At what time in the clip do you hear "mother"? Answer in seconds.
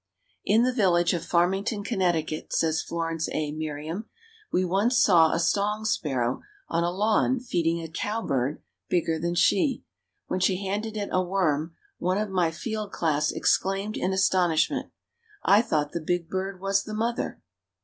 16.95-17.39